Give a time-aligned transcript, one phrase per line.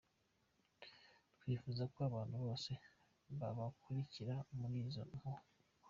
[1.39, 2.71] Twifuza ko abantu bose
[3.39, 5.41] babakurikira muri izo mpuhwe.